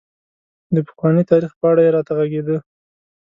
[0.75, 2.57] د پخواني تاريخ په اړه یې راته غږېده.